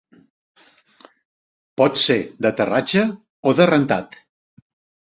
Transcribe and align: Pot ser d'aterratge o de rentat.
Pot 1.83 2.01
ser 2.07 2.17
d'aterratge 2.47 3.07
o 3.53 3.57
de 3.63 3.71
rentat. 3.75 4.21